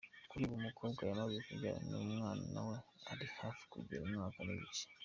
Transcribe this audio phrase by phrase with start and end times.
[0.29, 2.77] Kuri ubu, umukobwa yamaze kubyara n’umwana we
[3.11, 4.83] ari hafi kugira umwaka n’igice.